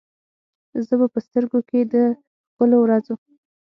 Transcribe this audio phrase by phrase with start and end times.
[0.85, 1.95] زه به په سترګو کې، د
[2.49, 3.15] ښکلو ورځو،